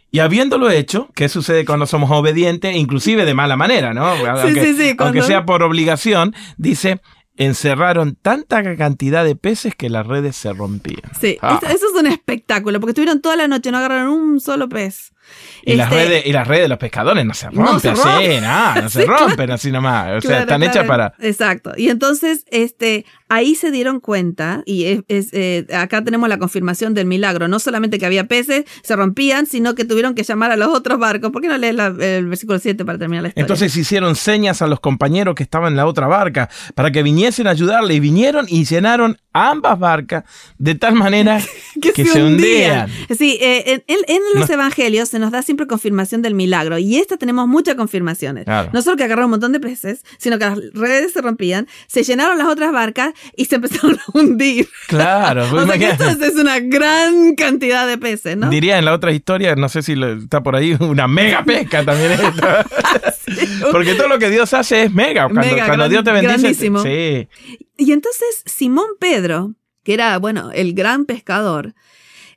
Y 0.10 0.20
habiéndolo 0.20 0.70
hecho, 0.70 1.10
¿qué 1.16 1.28
sucede 1.28 1.66
cuando 1.66 1.86
somos 1.86 2.10
obedientes? 2.12 2.76
Inclusive 2.76 3.26
de 3.26 3.34
mala 3.34 3.58
manera, 3.58 3.94
¿no? 3.94 4.06
Aunque, 4.08 4.64
sí, 4.64 4.74
sí, 4.74 4.96
cuando- 4.96 5.04
aunque 5.06 5.22
sea 5.24 5.46
por 5.46 5.64
obligación, 5.64 6.34
dice, 6.58 7.02
encerraron 7.38 8.16
tanta 8.22 8.62
cantidad 8.75 9.24
de 9.24 9.36
peces 9.36 9.74
que 9.75 9.89
las 9.89 10.06
redes 10.06 10.36
se 10.36 10.51
rompían. 10.54 11.01
Sí, 11.19 11.38
Ah. 11.42 11.60
eso, 11.62 11.74
eso 11.74 11.86
es 11.95 12.00
un 12.01 12.07
espectáculo, 12.07 12.80
porque 12.80 12.92
estuvieron 12.92 13.22
toda 13.22 13.36
la 13.36 13.48
noche, 13.48 13.72
no 13.72 13.78
agarraron 13.78 14.10
un 14.12 14.39
solo 14.39 14.68
pez. 14.68 15.13
Y, 15.64 15.76
las 15.76 15.92
Este, 15.92 16.06
redes, 16.06 16.26
y 16.26 16.32
las 16.32 16.48
redes 16.48 16.64
de 16.64 16.68
los 16.70 16.78
pescadores 16.78 17.26
no 17.26 17.34
se 17.34 17.48
rompen 17.50 17.66
No 17.66 17.80
se 17.80 17.90
así, 17.90 18.42
no, 18.42 18.82
no 18.82 18.90
se 18.90 19.06
rompen 19.06 19.52
así 19.52 19.72
nomás. 19.72 20.18
O 20.18 20.22
sea, 20.28 20.40
están 20.42 20.62
claro. 20.62 20.72
hechas 20.72 20.88
para... 20.88 21.14
Exacto. 21.20 21.74
Y 21.76 21.90
entonces, 21.90 22.46
este, 22.52 23.06
ahí 23.28 23.56
se 23.56 23.70
dieron 23.72 24.00
cuenta, 24.00 24.64
y 24.66 24.86
es, 24.86 25.02
es, 25.10 25.30
eh, 25.34 25.68
acá 25.74 26.04
tenemos 26.04 26.30
la 26.30 26.38
confirmación 26.38 26.94
del 26.94 27.06
milagro, 27.06 27.48
no 27.50 27.60
solamente 27.60 28.00
que 28.00 28.06
había 28.06 28.26
peces, 28.28 28.64
se 28.82 28.96
rompían, 28.96 29.46
sino 29.46 29.76
que 29.76 29.84
tuvieron 29.84 30.16
que 30.16 30.24
llamar 30.24 30.52
a 30.52 30.56
los 30.56 30.70
otros 30.70 31.00
barcos. 31.00 31.32
¿Por 31.32 31.42
qué 31.42 31.50
no 31.50 31.58
lees 31.58 31.76
la- 31.76 31.88
el 31.88 32.28
versículo 32.28 32.60
7 32.60 32.86
para 32.86 32.98
terminar 32.98 33.24
la 33.24 33.30
historia? 33.30 33.44
Entonces 33.44 33.76
hicieron 33.76 34.16
señas 34.16 34.62
a 34.62 34.68
los 34.68 34.80
compañeros 34.80 35.36
que 35.36 35.44
estaban 35.44 35.74
en 35.74 35.78
la 35.78 35.86
otra 35.86 36.08
barca 36.08 36.50
para 36.76 36.92
que 36.92 37.04
viniesen 37.04 37.48
a 37.48 37.50
ayudarle 37.52 37.96
y 37.96 38.00
vinieron 38.00 38.46
y 38.48 38.64
llenaron 38.64 39.18
ambas 39.34 39.78
barcas 39.78 40.24
de 40.58 40.76
tal 40.76 40.96
manera 40.96 41.40
que, 41.82 42.06
se, 42.06 42.24
hundían. 42.24 42.90
Sí, 43.18 43.38
eh, 43.42 43.84
en, 43.88 44.20
los 44.36 44.50
evangelios 44.50 45.10
se 45.18 45.19
nos 45.19 45.31
da 45.31 45.42
siempre 45.42 45.66
confirmación 45.66 46.22
del 46.22 46.36
milagro 46.36 46.78
y 46.78 46.98
esta 46.98 47.18
tenemos 47.18 47.48
muchas 47.48 47.74
confirmaciones. 47.74 48.46
Claro. 48.46 48.69
No 48.72 48.84
solo 48.84 48.98
que 48.98 49.04
agarraron 49.04 49.25
un 49.25 49.31
montón 49.31 49.52
de 49.52 49.60
peces, 49.60 50.04
sino 50.19 50.38
que 50.38 50.46
las 50.46 50.60
redes 50.74 51.14
se 51.14 51.22
rompían, 51.22 51.68
se 51.88 52.04
llenaron 52.04 52.38
las 52.38 52.48
otras 52.48 52.72
barcas 52.72 53.14
y 53.36 53.46
se 53.46 53.56
empezaron 53.56 53.98
a 53.98 54.04
hundir. 54.14 54.69
Claro, 54.88 55.48
o 55.52 55.66
sea 55.66 55.78
que 55.80 55.90
esto 55.90 56.08
es, 56.08 56.36
una 56.36 56.60
gran 56.60 57.34
cantidad 57.34 57.88
de 57.88 57.98
peces, 57.98 58.38
¿no? 58.38 58.48
Diría 58.52 58.78
en 58.78 58.86
la 58.86 58.94
otra 58.94 59.12
historia, 59.12 59.56
no 59.56 59.69
sé 59.69 59.81
si 59.81 59.96
lo- 59.96 60.14
está 60.14 60.44
por 60.44 60.56
ahí, 60.56 60.78
una 60.80 61.08
mega 61.08 61.44
pesca 61.44 61.84
también. 61.84 62.12
Porque 63.72 63.96
todo 63.96 64.08
lo 64.08 64.19
que 64.19 64.30
Dios 64.30 64.54
hace 64.54 64.84
es 64.84 64.94
mega. 64.94 65.24
Cuando, 65.24 65.42
Mega, 65.42 65.66
cuando 65.66 65.86
gran- 65.86 65.90
Dios 65.90 66.04
te 66.04 66.12
bendice. 66.12 66.38
grandísimo. 66.38 66.84
Sí. 66.84 67.28
Y 67.78 67.92
entonces 67.92 68.44
Simón 68.46 68.88
Pedro, 69.00 69.56
que 69.84 69.94
era, 69.96 70.18
bueno, 70.19 70.52
el 70.54 70.74
gran 70.74 71.06
pescador, 71.06 71.74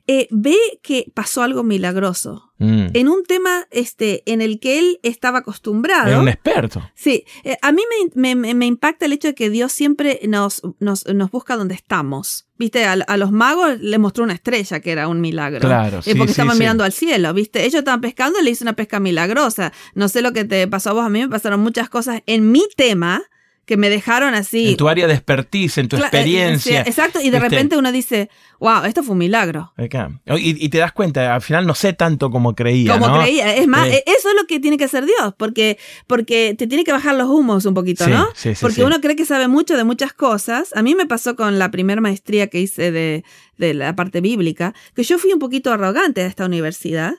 eh, 0.07 0.27
ve 0.31 0.57
que 0.81 1.11
pasó 1.13 1.41
algo 1.43 1.63
milagroso. 1.63 2.51
Mm. 2.57 2.87
En 2.93 3.09
un 3.09 3.23
tema 3.23 3.65
este, 3.71 4.21
en 4.31 4.39
el 4.41 4.59
que 4.59 4.77
él 4.77 4.99
estaba 5.01 5.39
acostumbrado. 5.39 6.11
Es 6.11 6.17
un 6.17 6.27
experto. 6.27 6.81
Sí, 6.93 7.25
eh, 7.43 7.57
a 7.61 7.71
mí 7.71 7.81
me, 8.13 8.35
me- 8.35 8.53
me 8.53 8.65
impacta 8.67 9.05
el 9.05 9.13
hecho 9.13 9.29
de 9.29 9.35
que 9.35 9.49
Dios 9.49 9.71
siempre 9.71 10.19
nos, 10.27 10.61
nos, 10.79 11.07
nos 11.07 11.31
busca 11.31 11.57
donde 11.57 11.73
estamos. 11.75 12.47
Viste, 12.57 12.85
a, 12.85 12.91
a 12.93 13.17
los 13.17 13.31
magos 13.31 13.79
le 13.79 13.97
mostró 13.97 14.23
una 14.23 14.33
estrella 14.33 14.79
que 14.79 14.91
era 14.91 15.07
un 15.07 15.21
milagro. 15.21 15.59
Claro, 15.61 15.99
Eh, 15.99 16.01
sí, 16.03 16.11
porque 16.13 16.27
sí, 16.33 16.41
estaban 16.41 16.55
sí. 16.55 16.59
mirando 16.59 16.83
al 16.83 16.91
cielo, 16.93 17.33
¿viste? 17.33 17.61
Ellos 17.65 17.79
estaban 17.79 18.01
pescando 18.01 18.39
y 18.39 18.43
le 18.43 18.51
hizo 18.51 18.63
una 18.63 18.73
pesca 18.73 18.99
milagrosa. 18.99 19.73
No 19.95 20.07
sé 20.09 20.21
lo 20.21 20.31
que 20.31 20.45
te 20.45 20.67
pasó 20.67 20.91
a 20.91 20.93
vos, 20.93 21.05
a 21.05 21.09
mí 21.09 21.19
me 21.19 21.29
pasaron 21.29 21.59
muchas 21.61 21.89
cosas 21.89 22.21
en 22.27 22.51
mi 22.51 22.63
tema 22.77 23.23
que 23.71 23.77
me 23.77 23.89
dejaron 23.89 24.33
así. 24.33 24.71
En 24.71 24.75
tu 24.75 24.89
área 24.89 25.07
de 25.07 25.13
expertise, 25.13 25.77
en 25.77 25.87
tu 25.87 25.95
eh, 25.95 25.99
experiencia. 25.99 26.81
exacto, 26.81 27.21
y 27.21 27.29
de 27.29 27.39
¿viste? 27.39 27.47
repente 27.47 27.77
uno 27.77 27.89
dice, 27.93 28.29
wow, 28.59 28.83
esto 28.83 29.01
fue 29.01 29.13
un 29.13 29.19
milagro. 29.19 29.71
Y, 29.77 30.65
y 30.65 30.67
te 30.67 30.77
das 30.79 30.91
cuenta, 30.91 31.33
al 31.33 31.41
final 31.41 31.65
no 31.65 31.73
sé 31.73 31.93
tanto 31.93 32.29
como 32.31 32.53
creía. 32.53 32.91
Como 32.91 33.07
¿no? 33.07 33.21
creía. 33.21 33.55
Es 33.55 33.65
más, 33.67 33.87
Eh. 33.87 34.03
e- 34.05 34.11
eso 34.11 34.27
es 34.27 34.35
lo 34.35 34.45
que 34.45 34.59
tiene 34.59 34.75
que 34.77 34.83
hacer 34.83 35.05
Dios, 35.05 35.33
porque, 35.37 35.77
porque 36.05 36.53
te 36.57 36.67
tiene 36.67 36.83
que 36.83 36.91
bajar 36.91 37.15
los 37.15 37.29
humos 37.29 37.65
un 37.65 37.73
poquito, 37.73 38.03
Sí, 38.03 38.11
¿no? 38.11 38.27
sí, 38.35 38.53
sí, 38.55 38.61
porque 38.61 38.83
uno 38.83 38.99
cree 38.99 39.15
que 39.15 39.25
sabe 39.25 39.47
mucho 39.47 39.77
de 39.77 39.85
muchas 39.85 40.11
cosas. 40.11 40.75
A 40.75 40.81
mí 40.81 40.93
me 40.93 41.05
pasó 41.05 41.37
con 41.37 41.57
la 41.57 41.71
primera 41.71 42.01
maestría 42.01 42.47
que 42.47 42.59
hice 42.59 42.91
de, 42.91 43.23
de 43.57 43.73
la 43.73 43.95
parte 43.95 44.19
bíblica, 44.19 44.73
que 44.93 45.03
yo 45.03 45.17
fui 45.17 45.31
un 45.31 45.39
poquito 45.39 45.71
arrogante 45.71 46.23
a 46.23 46.25
esta 46.25 46.45
universidad. 46.45 47.13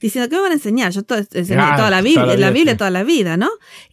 Diciendo 0.00 0.28
que 0.28 0.36
me 0.36 0.42
van 0.42 0.52
a 0.52 0.54
enseñar, 0.54 0.92
yo 0.92 1.02
todo, 1.02 1.18
enseñé 1.18 1.56
Claro, 1.56 1.76
toda 1.76 1.90
la 1.90 2.00
Biblia, 2.02 2.22
toda 2.22 2.34
la 2.34 2.40
la 2.40 2.46
vida, 2.46 2.50
Biblia 2.52 2.72
sí. 2.74 2.78
toda 2.78 2.90
la 2.90 3.02
vida, 3.04 3.36
¿no? 3.36 3.48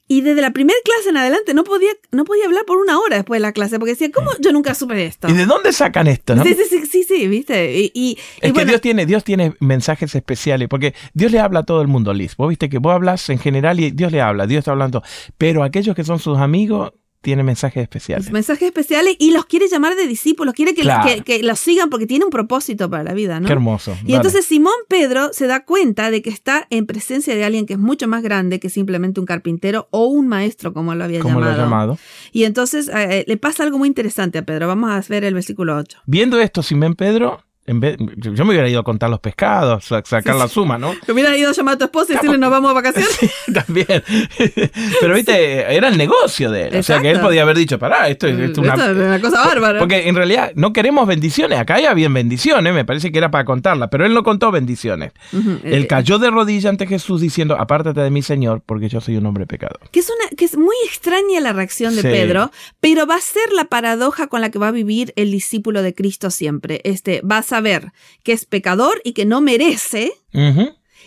Y 0.08 0.22
desde 0.22 0.42
la 0.42 0.52
primera 0.52 0.78
clase 0.86 1.10
en 1.10 1.18
adelante 1.18 1.54
no 1.56 1.64
podía, 1.64 1.90
no 2.12 2.26
podía 2.26 2.46
hablar 2.46 2.64
por 2.66 2.78
una 2.78 3.00
hora 3.00 3.16
después 3.16 3.38
de 3.38 3.42
la 3.42 3.54
clase, 3.54 3.80
porque 3.80 3.94
decía, 3.94 4.12
¿cómo 4.12 4.30
yo 4.40 4.52
nunca 4.52 4.76
supe 4.76 5.04
esto? 5.06 5.28
¿Y 5.30 5.34
de 5.34 5.46
dónde 5.48 5.74
sacan 5.74 6.06
esto? 6.08 6.36
¿no? 6.36 6.44
Sí, 6.44 6.54
sí, 6.54 6.64
sí, 6.70 6.86
sí, 6.86 7.04
sí, 7.04 7.28
viste. 7.28 7.74
Y, 7.80 7.86
y- 7.86 8.10
y 8.12 8.18
Es 8.36 8.42
que 8.42 8.52
bueno, 8.52 8.70
Dios 8.70 8.82
tiene, 8.82 9.06
Dios 9.08 9.24
tiene 9.24 9.56
mensajes 9.60 10.14
especiales, 10.14 10.68
porque 10.68 10.94
Dios 11.16 11.32
le 11.32 11.40
habla 11.40 11.62
a 11.62 11.64
todo 11.64 11.82
el 11.82 11.88
mundo, 11.88 12.14
Liz. 12.14 12.36
Vos 12.38 12.50
viste 12.50 12.70
que 12.70 12.78
vos 12.78 12.94
hablas 12.94 13.28
en 13.30 13.40
general 13.40 13.80
y 13.80 13.90
Dios 13.92 14.12
le 14.12 14.22
habla, 14.22 14.46
Dios 14.46 14.60
está 14.60 14.72
hablando. 14.72 15.02
Pero 15.40 15.64
aquellos 15.64 15.96
que 15.96 16.04
son 16.04 16.20
sus 16.20 16.38
amigos 16.38 16.92
tienen 17.26 17.46
mensajes 17.46 17.82
especiales. 17.84 18.32
mensajes 18.32 18.64
especiales 18.68 19.16
y 19.20 19.32
los 19.32 19.46
quiere 19.46 19.68
llamar 19.68 19.96
de 19.96 20.08
discípulos, 20.08 20.54
quiere 20.54 20.74
que, 20.74 20.84
Claro. 20.84 21.10
que, 21.10 21.22
que 21.24 21.44
los 21.44 21.60
sigan 21.60 21.90
porque 21.90 22.06
tiene 22.08 22.24
un 22.24 22.32
propósito 22.32 22.90
para 22.90 23.04
la 23.04 23.14
vida, 23.14 23.40
¿no? 23.40 23.48
Qué 23.48 23.54
hermoso. 23.54 23.92
Y 24.04 24.04
Dale. 24.04 24.16
entonces 24.18 24.46
Simón 24.46 24.74
Pedro 24.88 25.34
se 25.34 25.48
da 25.48 25.66
cuenta 25.66 26.12
de 26.12 26.22
que 26.22 26.30
está 26.30 26.68
en 26.70 26.86
presencia 26.86 27.36
de 27.36 27.44
alguien 27.44 27.66
que 27.66 27.74
es 27.74 27.80
mucho 27.80 28.08
más 28.08 28.22
grande 28.24 28.60
que 28.60 28.70
simplemente 28.70 29.20
un 29.20 29.26
carpintero 29.26 29.88
o 29.92 30.06
un 30.06 30.28
maestro, 30.28 30.72
como 30.74 30.94
lo 30.96 31.04
había 31.04 31.20
como 31.20 31.42
llamado. 31.42 31.98
Y 32.32 32.44
entonces 32.44 32.90
eh, 32.94 33.26
le 33.28 33.38
pasa 33.38 33.64
algo 33.64 33.78
muy 33.78 33.88
interesante 33.88 34.38
a 34.38 34.46
Pedro. 34.46 34.68
Vamos 34.68 34.92
a 34.92 35.02
ver 35.10 35.24
el 35.24 35.34
versículo 35.34 35.76
8. 35.78 36.00
Viendo 36.06 36.40
esto, 36.40 36.62
Simón 36.64 36.96
Pedro 36.96 37.44
En 37.68 37.80
vez, 37.80 37.98
yo 38.18 38.46
me 38.46 38.52
hubiera 38.52 38.70
ido 38.70 38.80
a 38.80 38.84
contar 38.84 39.10
los 39.10 39.20
pescados, 39.20 39.92
a 39.92 40.04
sacar 40.06 40.36
la 40.36 40.48
suma, 40.48 40.78
¿no? 40.78 40.94
Te 41.04 41.12
hubieras 41.12 41.36
ido 41.36 41.50
a 41.50 41.54
llamar 41.54 41.74
a 41.76 41.78
tu 41.80 41.86
esposa 41.86 42.14
y 42.14 42.16
decirle 42.16 42.38
nos 42.38 42.52
vamos 42.52 42.70
a 42.70 42.74
vacaciones. 42.74 43.10
Sí, 43.46 43.54
también. 43.54 44.04
Pero 45.02 45.14
viste, 45.16 45.76
era 45.76 45.88
el 45.88 45.98
negocio 45.98 46.52
de 46.52 46.68
él. 46.68 46.76
O 46.78 46.84
sea 46.84 47.02
que 47.02 47.10
él 47.12 47.20
podía 47.20 47.42
haber 47.44 47.58
dicho, 47.58 47.80
pará, 47.80 48.08
esto, 48.10 48.28
es- 48.28 48.38
esto 48.38 48.62
es 48.64 48.68
Esto 48.70 48.92
es 48.92 48.98
una 48.98 49.20
cosa 49.22 49.46
bárbara. 49.46 49.80
Porque 49.80 50.08
en 50.08 50.16
realidad 50.16 50.52
no 50.56 50.74
queremos 50.74 51.08
bendiciones. 51.08 51.60
Acá 51.60 51.80
ya 51.80 51.92
habían 51.92 52.14
bendiciones, 52.14 52.74
me 52.74 52.86
parece 52.86 53.12
que 53.12 53.18
era 53.18 53.32
para 53.32 53.46
contarlas, 53.46 53.90
pero 53.92 54.06
él 54.06 54.14
no 54.14 54.24
contó 54.24 54.52
bendiciones. 54.52 55.12
Ujú. 55.34 55.60
Él 55.64 55.84
Eh, 55.84 55.88
cayó 55.88 56.20
de 56.20 56.30
rodillas 56.30 56.66
ante 56.66 56.88
Jesús 56.88 57.22
diciendo, 57.22 57.56
apártate 57.60 58.00
de 58.02 58.10
mí, 58.12 58.22
Señor, 58.22 58.62
porque 58.66 58.90
yo 58.90 59.02
soy 59.02 59.18
un 59.18 59.26
hombre 59.26 59.46
pecador. 59.46 59.80
Que 59.92 60.00
es, 60.02 60.10
una, 60.10 60.36
que 60.36 60.46
es 60.46 60.58
muy 60.58 60.76
extraña 60.86 61.40
la 61.42 61.54
reacción 61.54 61.96
de. 61.96 62.04
Pedro, 62.04 62.52
pero 62.80 63.08
va 63.08 63.16
a 63.16 63.22
ser 63.22 63.52
la 63.54 63.66
paradoja 63.66 64.28
con 64.28 64.40
la 64.42 64.52
que 64.52 64.60
va 64.60 64.68
a 64.68 64.72
vivir 64.72 65.12
el 65.16 65.32
discípulo 65.32 65.82
de 65.82 65.96
Cristo 65.96 66.30
siempre. 66.30 66.82
Este, 66.84 67.22
va 67.22 67.40
a 67.40 67.44
saber 67.56 67.92
que 68.24 68.34
es 68.34 68.46
pecador 68.46 69.02
y 69.04 69.14
que 69.14 69.26
no 69.26 69.40
merece, 69.42 70.12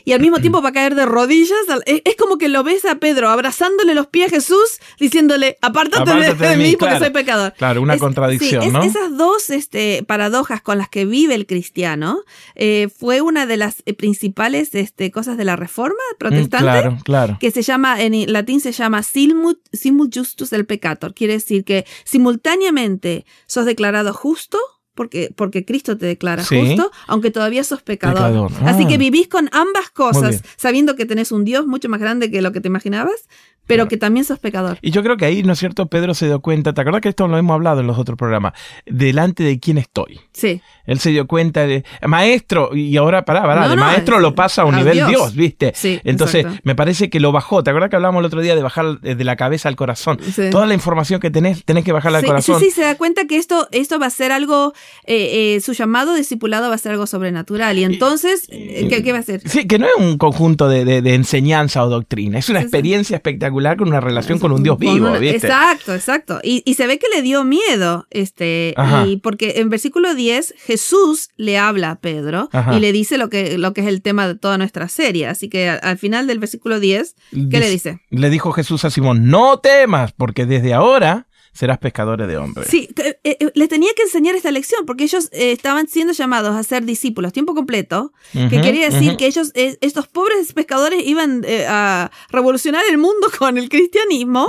y 0.04 0.12
al 0.12 0.20
mismo 0.20 0.38
tiempo 0.40 0.62
va 0.62 0.70
a 0.70 0.72
caer 0.72 0.94
de 0.94 1.04
rodillas. 1.04 1.58
Es, 1.84 2.00
es 2.04 2.16
como 2.16 2.38
que 2.38 2.48
lo 2.48 2.62
ves 2.64 2.84
a 2.86 2.94
Pedro 2.94 3.28
abrazándole 3.28 3.94
los 3.94 4.06
pies 4.06 4.28
a 4.32 4.36
Jesús, 4.36 4.78
diciéndole, 4.98 5.58
apártate, 5.60 6.04
de- 6.04 6.10
Apártate 6.10 6.44
de, 6.44 6.50
de 6.50 6.56
mí 6.56 6.62
mí, 6.64 6.70
porque 6.76 6.92
claro. 6.94 7.04
soy 7.04 7.12
pecador. 7.12 7.52
Claro, 7.58 7.82
una 7.82 7.94
Es- 7.94 8.00
contradicción, 8.00 8.62
sí, 8.62 8.68
es- 8.68 8.72
¿no? 8.72 8.82
Esas 8.82 9.16
dos 9.18 9.50
este, 9.50 10.02
paradojas 10.04 10.62
con 10.62 10.78
las 10.78 10.88
que 10.88 11.04
vive 11.04 11.34
el 11.34 11.44
cristiano 11.46 12.20
eh, 12.54 12.88
fue 12.96 13.20
una 13.20 13.44
de 13.44 13.58
las 13.58 13.82
eh, 13.84 13.92
principales 13.92 14.74
este, 14.74 15.10
cosas 15.10 15.36
de 15.36 15.44
la 15.44 15.56
reforma 15.56 15.96
Mm, 16.14 16.18
protestante 16.18 16.64
Claro, 16.64 16.98
claro. 17.04 17.36
que 17.38 17.50
se 17.50 17.60
llama, 17.62 18.00
en 18.02 18.32
latín 18.32 18.60
se 18.60 18.72
llama 18.72 19.02
simul, 19.02 19.60
simul 19.72 20.08
justus 20.14 20.52
el 20.54 20.64
peccator. 20.64 21.12
Quiere 21.12 21.34
decir 21.34 21.64
que 21.64 21.84
simultáneamente 22.04 23.26
sos 23.46 23.66
declarado 23.66 24.12
justo, 24.14 24.58
porque, 24.98 25.32
porque 25.34 25.64
Cristo 25.64 25.96
te 25.96 26.06
declara 26.06 26.42
Sí. 26.42 26.60
justo, 26.60 26.90
aunque 27.06 27.30
todavía 27.30 27.62
sos 27.62 27.82
pecador. 27.82 28.16
Pecador. 28.50 28.68
Así 28.68 28.82
Ah. 28.84 28.88
que 28.88 28.98
vivís 28.98 29.28
con 29.28 29.48
ambas 29.52 29.90
cosas, 29.90 30.30
bien. 30.30 30.42
sabiendo 30.56 30.96
que 30.96 31.06
tenés 31.06 31.30
un 31.30 31.44
Dios 31.44 31.68
mucho 31.68 31.88
más 31.88 32.00
grande 32.00 32.32
que 32.32 32.42
lo 32.42 32.50
que 32.50 32.60
te 32.60 32.66
imaginabas, 32.66 33.28
pero 33.68 33.87
que 33.87 33.96
también 33.96 34.25
sos 34.25 34.40
pecador. 34.40 34.78
Y 34.82 34.90
yo 34.90 35.02
creo 35.04 35.16
que 35.16 35.25
ahí, 35.26 35.44
¿no 35.44 35.52
es 35.52 35.58
cierto? 35.60 35.87
Pedro 35.87 36.14
se 36.14 36.26
dio 36.26 36.40
cuenta, 36.40 36.72
¿te 36.72 36.80
acuerdas 36.80 37.00
que 37.02 37.08
esto 37.10 37.28
lo 37.28 37.38
hemos 37.38 37.54
hablado 37.54 37.80
en 37.80 37.87
los 37.87 37.98
otros 37.98 38.18
programas? 38.18 38.54
Delante 38.87 39.44
de 39.44 39.60
quién 39.60 39.78
estoy. 39.78 40.18
Sí. 40.32 40.60
Él 40.87 40.98
se 40.98 41.10
dio 41.10 41.26
cuenta 41.26 41.66
de 41.66 41.84
maestro, 42.06 42.75
y 42.75 42.96
ahora 42.96 43.25
pará, 43.25 43.42
pará, 43.42 43.62
No, 43.62 43.68
de 43.70 43.76
no, 43.76 43.82
maestro 43.84 44.16
es- 44.16 44.22
lo 44.22 44.34
pasa 44.34 44.62
a 44.62 44.64
un 44.64 44.75
a 44.75 44.78
nivel 44.78 44.94
Dios. 44.94 45.08
Dios, 45.08 45.34
¿viste? 45.34 45.72
Sí, 45.75 46.00
Entonces, 46.04 46.40
exacto. 46.44 46.60
me 46.64 46.75
parece 46.75 47.10
que 47.10 47.20
lo 47.20 47.30
bajó. 47.30 47.62
¿Te 47.62 47.70
acuerdas 47.70 47.90
que 47.90 47.96
hablábamos 47.96 48.20
el 48.20 48.26
otro 48.26 48.40
día 48.40 48.56
de 48.56 48.62
bajar 48.62 49.00
de 49.00 49.25
la 49.25 49.37
cabeza 49.37 49.68
al 49.68 49.76
corazón? 49.76 50.18
Sí. 50.32 50.48
Toda 50.50 50.66
la 50.66 50.75
información 50.75 51.20
que 51.20 51.30
tenés, 51.30 51.64
tenés 51.64 51.84
que 51.84 51.92
bajarla 51.92 52.18
al 52.18 52.25
Sí, 52.25 52.28
corazón. 52.28 52.58
sí, 52.60 52.66
sí, 52.66 52.70
se 52.70 52.82
da 52.82 52.96
cuenta 52.96 53.26
que 53.26 53.37
esto, 53.37 53.68
esto 53.70 53.98
va 53.98 54.06
a 54.06 54.10
ser 54.10 54.32
algo, 54.32 54.72
eh, 55.04 55.56
eh, 55.56 55.60
su 55.60 55.72
llamado 55.75 56.14
discipulado 56.14 56.68
va 56.70 56.75
a 56.75 56.78
ser 56.78 56.92
algo 56.92 57.06
sobrenatural. 57.06 57.76
Y 57.78 57.84
entonces, 57.84 58.46
¿qué, 58.48 59.02
qué 59.04 59.12
va 59.12 59.18
a 59.18 59.20
hacer? 59.20 59.42
Sí, 59.46 59.66
que 59.66 59.78
no 59.78 59.87
es 59.87 59.92
un 59.98 60.16
conjunto 60.16 60.68
de, 60.68 60.84
de- 60.87 61.02
de 61.02 61.14
enseñanza 61.14 61.84
o 61.84 61.88
doctrina, 61.90 62.38
es 62.38 62.48
una 62.48 62.60
experiencia 62.60 63.16
espectacular 63.16 63.57
con 63.76 63.88
una 63.88 64.00
relación 64.00 64.38
con 64.38 64.52
un 64.52 64.62
Dios 64.62 64.78
vivo, 64.78 64.94
una- 65.08 65.18
¿viste? 65.18 65.36
Exacto, 65.46 65.94
exacto. 65.94 66.40
Y, 66.42 66.62
y 66.64 66.74
se 66.74 66.86
ve 66.86 66.98
que 66.98 67.06
le 67.14 67.22
dio 67.22 67.44
miedo, 67.44 68.06
este, 68.10 68.74
Ajá. 68.76 69.06
y 69.06 69.16
porque 69.18 69.54
en 69.58 69.68
versículo 69.70 70.14
10 70.14 70.54
Jesús 70.58 71.30
le 71.36 71.58
habla 71.58 71.90
a 71.92 72.00
Pedro 72.00 72.48
Ajá. 72.52 72.74
y 72.76 72.80
le 72.80 72.92
dice 72.92 73.18
lo 73.18 73.28
que, 73.28 73.58
lo 73.58 73.72
que 73.72 73.82
es 73.82 73.86
el 73.86 74.02
tema 74.02 74.26
de 74.26 74.34
toda 74.34 74.58
nuestra 74.58 74.88
serie. 74.88 75.26
Así 75.28 75.48
que 75.48 75.68
al, 75.68 75.80
al 75.82 75.98
final 75.98 76.26
del 76.26 76.38
versículo 76.40 76.80
10, 76.80 77.14
¿qué 77.50 77.60
le 77.60 77.70
dice? 77.70 78.00
Le 78.10 78.30
dijo 78.30 78.52
Jesús 78.52 78.84
a 78.84 78.90
Simón, 78.90 79.28
no 79.30 79.58
temas, 79.60 80.12
porque 80.12 80.46
desde 80.46 80.74
ahora 80.74 81.27
serás 81.58 81.78
pescadores 81.78 82.28
de 82.28 82.36
hombres. 82.36 82.68
Sí, 82.68 82.88
eh, 83.04 83.18
eh, 83.24 83.50
le 83.54 83.66
tenía 83.66 83.90
que 83.96 84.02
enseñar 84.02 84.36
esta 84.36 84.50
lección 84.52 84.86
porque 84.86 85.02
ellos 85.04 85.28
eh, 85.32 85.50
estaban 85.50 85.88
siendo 85.88 86.12
llamados 86.12 86.54
a 86.54 86.62
ser 86.62 86.84
discípulos 86.84 87.32
tiempo 87.32 87.52
completo, 87.54 88.12
que 88.32 88.60
quería 88.60 88.88
decir 88.90 89.16
que 89.16 89.26
ellos, 89.26 89.50
eh, 89.54 89.76
estos 89.80 90.06
pobres 90.06 90.52
pescadores 90.52 91.04
iban 91.04 91.42
eh, 91.44 91.66
a 91.68 92.12
revolucionar 92.30 92.82
el 92.88 92.98
mundo 92.98 93.26
con 93.38 93.58
el 93.58 93.68
cristianismo. 93.68 94.48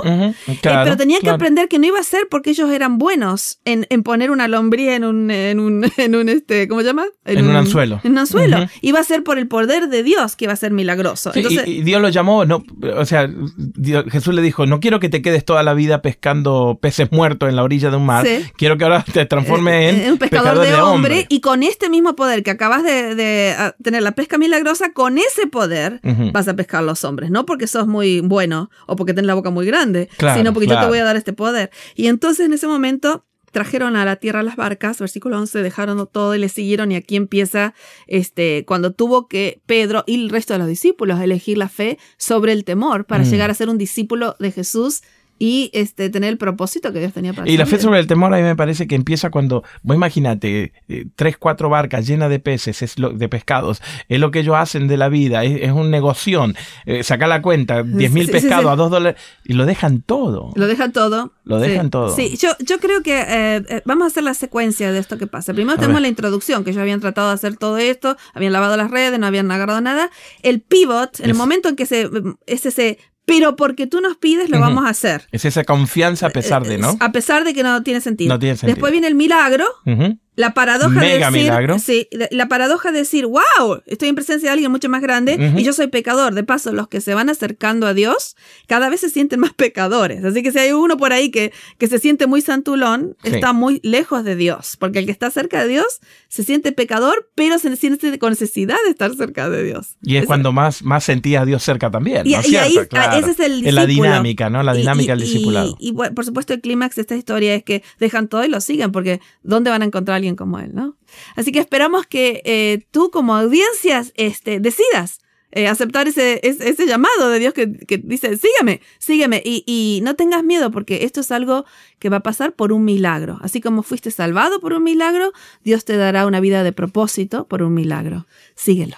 Claro, 0.62 0.84
pero 0.84 0.96
tenía 0.96 1.18
que 1.20 1.30
aprender 1.30 1.68
que 1.68 1.78
no 1.80 1.86
iba 1.86 1.98
a 1.98 2.04
ser 2.04 2.28
porque 2.30 2.50
ellos 2.50 2.70
eran 2.70 2.98
buenos 2.98 3.58
en, 3.64 3.86
en 3.90 4.02
poner 4.04 4.30
una 4.30 4.46
lombría 4.46 4.94
en 4.94 5.04
un, 5.04 5.30
en 5.32 5.58
un, 5.58 5.90
en 5.96 6.14
un 6.14 6.28
este, 6.28 6.68
¿cómo 6.68 6.80
se 6.82 6.86
llama? 6.86 7.06
En 7.24 7.44
un 7.48 7.56
anzuelo. 7.56 8.00
En 8.04 8.12
un 8.12 8.18
anzuelo. 8.18 8.66
Iba 8.82 9.00
a 9.00 9.04
ser 9.04 9.24
por 9.24 9.36
el 9.38 9.48
poder 9.48 9.88
de 9.88 10.02
Dios 10.04 10.36
que 10.36 10.44
iba 10.44 10.52
a 10.52 10.56
ser 10.56 10.70
milagroso. 10.72 11.32
Sí, 11.32 11.40
y- 11.40 11.42
Entonces, 11.42 11.68
y, 11.68 11.82
Dios 11.82 12.00
lo 12.00 12.08
llamó, 12.08 12.44
no, 12.44 12.62
o 12.96 13.04
sea, 13.04 13.28
Dios- 13.56 14.04
Jesús 14.10 14.32
le 14.34 14.42
dijo, 14.42 14.66
no 14.66 14.78
quiero 14.78 15.00
que 15.00 15.08
te 15.08 15.22
quedes 15.22 15.44
toda 15.44 15.62
la 15.62 15.74
vida 15.74 16.02
pescando 16.02 16.78
peces 16.80 16.99
muertos 17.10 17.48
en 17.48 17.56
la 17.56 17.62
orilla 17.62 17.90
de 17.90 17.96
un 17.96 18.06
mar, 18.06 18.26
Sí. 18.26 18.44
quiero 18.56 18.76
que 18.76 18.84
ahora 18.84 19.04
te 19.12 19.24
transformes 19.26 19.94
eh, 19.94 20.04
en 20.06 20.12
un 20.12 20.18
pescador 20.18 20.58
de, 20.58 20.74
hombre, 20.74 21.26
y 21.28 21.40
con 21.40 21.62
este 21.62 21.88
mismo 21.90 22.14
poder 22.16 22.42
que 22.42 22.50
acabas 22.50 22.82
de, 22.84 23.14
de, 23.14 23.54
ah, 23.56 23.74
tener 23.82 24.02
la 24.02 24.12
pesca 24.12 24.38
milagrosa, 24.38 24.92
con 24.92 25.18
ese 25.18 25.46
poder 25.46 26.00
vas 26.32 26.48
a 26.48 26.54
pescar 26.54 26.82
los 26.82 27.04
hombres, 27.04 27.30
no 27.30 27.46
porque 27.46 27.66
sos 27.66 27.86
muy 27.86 28.20
bueno 28.20 28.70
o 28.86 28.96
porque 28.96 29.14
tenés 29.14 29.26
la 29.26 29.34
boca 29.34 29.50
muy 29.50 29.66
grande, 29.66 30.08
Claro, 30.16 30.38
sino 30.38 30.52
porque 30.52 30.66
yo 30.68 30.78
te 30.78 30.86
voy 30.86 30.98
a 30.98 31.04
dar 31.04 31.16
este 31.16 31.32
poder. 31.32 31.70
Y 31.94 32.06
entonces 32.08 32.46
en 32.46 32.52
ese 32.52 32.66
momento 32.66 33.24
trajeron 33.52 33.96
a 33.96 34.04
la 34.04 34.14
tierra 34.14 34.44
las 34.44 34.54
barcas, 34.54 35.00
versículo 35.00 35.36
11, 35.36 35.60
dejaron 35.62 36.08
todo 36.12 36.36
y 36.36 36.38
le 36.38 36.48
siguieron 36.48 36.92
y 36.92 36.94
aquí 36.94 37.16
empieza 37.16 37.74
este 38.06 38.64
cuando 38.64 38.92
tuvo 38.92 39.26
que 39.26 39.60
Pedro 39.66 40.04
y 40.06 40.14
el 40.14 40.30
resto 40.30 40.52
de 40.52 40.60
los 40.60 40.68
discípulos 40.68 41.20
elegir 41.20 41.58
la 41.58 41.68
fe 41.68 41.98
sobre 42.16 42.52
el 42.52 42.64
temor 42.64 43.06
para 43.06 43.24
Mm. 43.24 43.30
llegar 43.30 43.50
a 43.50 43.54
ser 43.54 43.68
un 43.68 43.76
discípulo 43.76 44.36
de 44.38 44.52
Jesús 44.52 45.02
y 45.42 45.70
este 45.72 46.10
tener 46.10 46.28
el 46.30 46.36
propósito 46.38 46.92
que 46.92 47.00
Dios 47.00 47.12
tenía 47.14 47.32
para 47.32 47.50
Y 47.50 47.56
la 47.56 47.64
fe 47.66 47.80
sobre 47.80 47.98
el 47.98 48.06
temor 48.06 48.32
a 48.32 48.36
mí 48.36 48.42
me 48.42 48.54
parece 48.54 48.86
que 48.86 48.94
empieza 48.94 49.30
cuando, 49.30 49.64
vos 49.82 49.96
imagínate, 49.96 50.74
eh, 50.88 51.06
tres, 51.16 51.38
cuatro 51.38 51.70
barcas 51.70 52.06
llenas 52.06 52.28
de 52.30 52.38
peces, 52.38 52.82
es 52.82 52.98
lo, 52.98 53.08
de 53.10 53.28
pescados, 53.28 53.80
es 54.08 54.20
lo 54.20 54.30
que 54.30 54.40
ellos 54.40 54.54
hacen 54.56 54.86
de 54.86 54.98
la 54.98 55.08
vida, 55.08 55.42
es, 55.44 55.62
es 55.62 55.72
un 55.72 55.90
negoción, 55.90 56.54
eh, 56.84 57.02
saca 57.02 57.26
la 57.26 57.40
cuenta, 57.42 57.82
diez 57.82 58.12
mil 58.12 58.26
Sí, 58.26 58.32
pescados 58.32 58.64
sí. 58.66 58.70
a 58.70 58.76
dos 58.76 58.90
dólares, 58.90 59.20
y 59.44 59.54
lo 59.54 59.64
dejan 59.66 60.02
todo. 60.02 60.50
Lo 60.54 60.66
dejan 60.66 60.92
todo. 60.92 61.32
Lo 61.44 61.58
dejan 61.58 61.88
todo. 61.90 62.14
Sí, 62.14 62.36
yo, 62.36 62.50
yo 62.60 62.78
creo 62.78 63.02
que 63.02 63.24
eh, 63.26 63.82
vamos 63.86 64.04
a 64.04 64.06
hacer 64.08 64.22
la 64.22 64.34
secuencia 64.34 64.92
de 64.92 64.98
esto 64.98 65.16
que 65.18 65.26
pasa. 65.26 65.54
Primero 65.54 65.72
A 65.72 65.80
tenemos 65.80 65.94
ver. 65.96 66.02
la 66.02 66.08
introducción, 66.08 66.64
que 66.64 66.70
ellos 66.70 66.82
habían 66.82 67.00
tratado 67.00 67.28
de 67.28 67.34
hacer 67.34 67.56
todo 67.56 67.78
esto, 67.78 68.16
habían 68.34 68.52
lavado 68.52 68.76
las 68.76 68.90
redes, 68.90 69.18
no 69.18 69.26
habían 69.26 69.50
agarrado 69.50 69.80
nada. 69.80 70.10
El 70.42 70.60
pivot, 70.60 71.18
en 71.20 71.24
el 71.24 71.30
Es- 71.32 71.36
momento 71.38 71.68
en 71.70 71.76
que 71.76 71.86
se, 71.86 72.08
es 72.46 72.66
ese, 72.66 72.98
pero 73.30 73.56
porque 73.56 73.86
tú 73.86 74.00
nos 74.00 74.16
pides, 74.16 74.50
lo 74.50 74.60
vamos 74.60 74.84
a 74.84 74.88
hacer. 74.88 75.28
Es 75.30 75.44
esa 75.44 75.64
confianza 75.64 76.26
a 76.26 76.30
pesar 76.30 76.66
de, 76.66 76.78
¿no? 76.78 76.96
A 77.00 77.12
pesar 77.12 77.44
de 77.44 77.54
que 77.54 77.62
no 77.62 77.82
tiene 77.82 78.00
sentido. 78.00 78.34
No 78.34 78.38
tiene 78.38 78.56
sentido. 78.56 78.74
Después 78.74 78.92
viene 78.92 79.06
el 79.06 79.14
milagro, 79.14 79.66
Ujú. 79.86 80.18
La 80.36 80.54
paradoja 80.54 81.00
Mega 81.00 81.26
de 81.30 81.32
decir, 81.32 81.50
milagro. 81.50 81.78
sí, 81.78 82.08
la- 82.30 82.48
paradoja 82.48 82.92
de 82.92 82.98
decir, 83.00 83.26
wow, 83.26 83.82
estoy 83.86 84.08
en 84.08 84.14
presencia 84.14 84.48
de 84.48 84.52
alguien 84.54 84.70
mucho 84.70 84.88
más 84.88 85.02
grande 85.02 85.52
y 85.56 85.62
yo 85.62 85.72
soy 85.72 85.88
pecador. 85.88 86.34
De 86.34 86.44
paso, 86.44 86.72
los 86.72 86.88
que 86.88 87.00
se 87.00 87.14
van 87.14 87.28
acercando 87.28 87.86
a 87.86 87.94
Dios 87.94 88.36
cada 88.66 88.88
vez 88.88 89.00
se 89.00 89.10
sienten 89.10 89.40
más 89.40 89.52
pecadores. 89.52 90.24
Así 90.24 90.42
que 90.42 90.52
si 90.52 90.58
hay 90.58 90.72
uno 90.72 90.96
por 90.96 91.12
ahí 91.12 91.30
que, 91.30 91.52
que 91.78 91.88
se 91.88 91.98
siente 91.98 92.26
muy 92.26 92.40
santulón, 92.40 93.16
Sí. 93.22 93.30
está 93.34 93.52
muy 93.52 93.80
lejos 93.82 94.24
de 94.24 94.36
Dios, 94.36 94.76
porque 94.78 95.00
el 95.00 95.06
que 95.06 95.12
está 95.12 95.30
cerca 95.30 95.62
de 95.62 95.68
Dios 95.68 96.00
se 96.28 96.42
siente 96.44 96.72
pecador, 96.72 97.28
pero 97.34 97.58
se 97.58 97.74
siente 97.76 98.18
con 98.18 98.30
necesidad 98.30 98.76
de 98.84 98.90
estar 98.90 99.14
cerca 99.14 99.50
de 99.50 99.62
Dios. 99.64 99.96
Y 100.02 100.16
es 100.16 100.26
cuando 100.26 100.52
más, 100.52 100.82
más 100.82 101.04
sentía 101.04 101.42
a 101.42 101.44
Dios 101.44 101.62
cerca 101.62 101.90
también. 101.90 102.26
y, 102.26 102.32
¿no 102.32 102.40
es 102.40 102.48
y 102.48 102.56
ahí? 102.56 102.76
Claro. 102.88 103.18
ese 103.18 103.32
es 103.32 103.40
el 103.40 103.74
la 103.74 103.84
dinámica, 103.86 104.48
¿no? 104.48 104.62
La 104.62 104.72
dinámica 104.74 105.12
y- 105.14 105.18
del 105.18 105.20
discipulado. 105.26 105.76
Y, 105.80 105.92
por 105.92 106.24
supuesto, 106.24 106.54
el 106.54 106.60
clímax 106.60 106.96
de 106.96 107.02
esta 107.02 107.16
historia 107.16 107.54
es 107.54 107.62
que 107.64 107.82
dejan 107.98 108.28
todo 108.28 108.44
y 108.44 108.48
lo 108.48 108.60
siguen, 108.60 108.92
porque 108.92 109.20
¿dónde 109.42 109.70
van 109.70 109.82
a 109.82 109.84
encontrar 109.84 110.19
alguien 110.20 110.36
como 110.36 110.58
él, 110.58 110.70
no? 110.74 110.96
Así 111.36 111.52
que 111.52 111.58
esperamos 111.58 112.06
que 112.06 112.42
eh, 112.44 112.86
tú, 112.90 113.10
como 113.10 113.34
audiencias, 113.36 114.12
este, 114.16 114.60
decidas. 114.60 115.20
eh, 115.52 115.66
aceptar 115.66 116.06
ese, 116.06 116.40
ese, 116.44 116.86
llamado 116.86 117.28
de 117.28 117.38
Dios 117.40 117.54
que, 117.54 117.72
que 117.72 117.98
dice, 117.98 118.36
sígueme, 118.36 118.80
sígueme, 118.98 119.42
y, 119.44 119.64
y 119.66 120.00
no 120.02 120.14
tengas 120.14 120.44
miedo 120.44 120.70
porque 120.70 121.04
esto 121.04 121.20
es 121.20 121.32
algo 121.32 121.64
que 121.98 122.08
va 122.08 122.18
a 122.18 122.22
pasar 122.22 122.52
por 122.52 122.72
un 122.72 122.84
milagro. 122.84 123.38
Así 123.42 123.60
como 123.60 123.82
fuiste 123.82 124.10
salvado 124.10 124.60
por 124.60 124.72
un 124.74 124.84
milagro, 124.84 125.32
Dios 125.64 125.84
te 125.84 125.96
dará 125.96 126.26
una 126.26 126.40
vida 126.40 126.62
de 126.62 126.72
propósito 126.72 127.48
por 127.48 127.62
un 127.62 127.74
milagro. 127.74 128.26
Síguelo. 128.54 128.96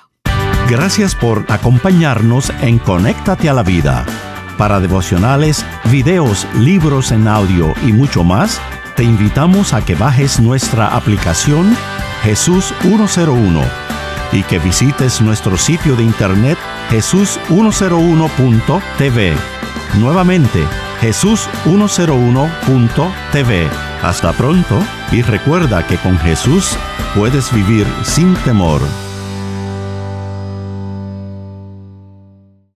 Gracias 0.68 1.14
por 1.14 1.44
acompañarnos 1.50 2.50
en 2.60 2.78
Conéctate 2.78 3.48
a 3.48 3.54
la 3.54 3.62
Vida. 3.62 4.06
Para 4.58 4.78
devocionales, 4.78 5.64
videos, 5.90 6.46
libros 6.58 7.10
en 7.12 7.26
audio 7.26 7.72
y 7.86 7.92
mucho 7.92 8.22
más, 8.22 8.60
te 8.96 9.04
invitamos 9.04 9.72
a 9.72 9.84
que 9.84 9.94
bajes 9.94 10.40
nuestra 10.40 10.94
aplicación 10.94 11.76
Jesús 12.22 12.74
101 12.82 13.62
y 14.32 14.42
que 14.44 14.58
visites 14.58 15.20
nuestro 15.20 15.56
sitio 15.56 15.94
de 15.96 16.04
internet 16.04 16.58
jesús101.tv. 16.90 19.34
Nuevamente, 19.98 20.64
jesús101.tv. 21.00 23.68
Hasta 24.02 24.32
pronto 24.32 24.78
y 25.10 25.22
recuerda 25.22 25.86
que 25.86 25.96
con 25.98 26.18
Jesús 26.18 26.76
puedes 27.14 27.52
vivir 27.52 27.86
sin 28.02 28.34
temor. 28.36 28.80